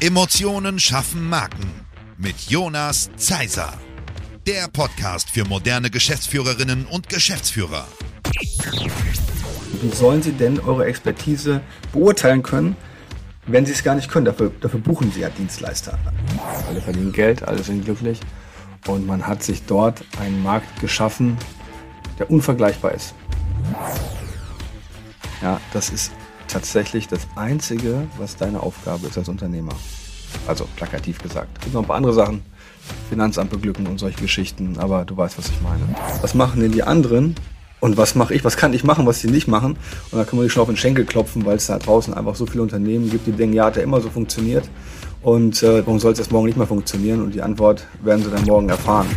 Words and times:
Emotionen 0.00 0.78
schaffen 0.78 1.26
Marken 1.26 1.70
mit 2.18 2.38
Jonas 2.50 3.08
Zeiser. 3.16 3.72
Der 4.46 4.68
Podcast 4.68 5.30
für 5.30 5.46
moderne 5.46 5.88
Geschäftsführerinnen 5.88 6.84
und 6.84 7.08
Geschäftsführer. 7.08 7.88
Wie 9.80 9.88
sollen 9.88 10.20
Sie 10.20 10.32
denn 10.32 10.60
eure 10.60 10.84
Expertise 10.84 11.62
beurteilen 11.94 12.42
können, 12.42 12.76
wenn 13.46 13.64
Sie 13.64 13.72
es 13.72 13.82
gar 13.82 13.94
nicht 13.94 14.10
können? 14.10 14.26
Dafür, 14.26 14.52
dafür 14.60 14.80
buchen 14.80 15.10
Sie 15.12 15.20
ja 15.20 15.30
Dienstleister. 15.30 15.98
Alle 16.68 16.82
verdienen 16.82 17.12
Geld, 17.12 17.42
alle 17.42 17.62
sind 17.62 17.86
glücklich. 17.86 18.20
Und 18.86 19.06
man 19.06 19.26
hat 19.26 19.42
sich 19.42 19.62
dort 19.64 20.04
einen 20.20 20.42
Markt 20.42 20.78
geschaffen, 20.78 21.38
der 22.18 22.30
unvergleichbar 22.30 22.92
ist. 22.92 23.14
Ja, 25.40 25.58
das 25.72 25.88
ist 25.88 26.12
tatsächlich 26.48 27.08
das 27.08 27.26
Einzige, 27.36 28.06
was 28.18 28.36
deine 28.36 28.60
Aufgabe 28.60 29.06
ist 29.06 29.18
als 29.18 29.28
Unternehmer. 29.28 29.72
Also 30.46 30.66
plakativ 30.76 31.18
gesagt. 31.18 31.48
Es 31.58 31.64
gibt 31.64 31.74
noch 31.74 31.82
ein 31.82 31.86
paar 31.86 31.96
andere 31.96 32.12
Sachen. 32.12 32.42
Finanzamt 33.08 33.50
beglücken 33.50 33.86
und 33.86 33.98
solche 33.98 34.20
Geschichten, 34.20 34.76
aber 34.78 35.04
du 35.04 35.16
weißt, 35.16 35.38
was 35.38 35.48
ich 35.48 35.60
meine. 35.60 35.82
Was 36.20 36.34
machen 36.34 36.60
denn 36.60 36.72
die 36.72 36.84
anderen? 36.84 37.34
Und 37.80 37.96
was 37.96 38.14
mache 38.14 38.34
ich? 38.34 38.44
Was 38.44 38.56
kann 38.56 38.72
ich 38.72 38.84
machen, 38.84 39.06
was 39.06 39.20
sie 39.20 39.28
nicht 39.28 39.48
machen? 39.48 39.76
Und 40.10 40.18
da 40.18 40.24
kann 40.24 40.36
man 40.36 40.44
sich 40.44 40.52
schon 40.52 40.62
auf 40.62 40.68
den 40.68 40.76
Schenkel 40.76 41.04
klopfen, 41.04 41.44
weil 41.44 41.56
es 41.56 41.66
da 41.66 41.78
draußen 41.78 42.14
einfach 42.14 42.34
so 42.34 42.46
viele 42.46 42.62
Unternehmen 42.62 43.10
gibt, 43.10 43.26
die 43.26 43.32
denken, 43.32 43.54
ja, 43.54 43.66
hat 43.66 43.76
ja 43.76 43.82
immer 43.82 44.00
so 44.00 44.08
funktioniert. 44.08 44.68
Und 45.22 45.62
äh, 45.62 45.84
warum 45.84 45.98
soll 45.98 46.12
es 46.12 46.18
erst 46.18 46.32
morgen 46.32 46.46
nicht 46.46 46.56
mehr 46.56 46.66
funktionieren? 46.66 47.22
Und 47.22 47.34
die 47.34 47.42
Antwort 47.42 47.86
werden 48.02 48.24
sie 48.24 48.30
dann 48.30 48.44
morgen 48.44 48.68
erfahren. 48.68 49.08